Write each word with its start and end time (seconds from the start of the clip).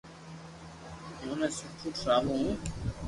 اونو 1.23 1.47
سٺو 1.57 1.87
ٺراوُ 1.97 2.29
ھون 2.39 2.55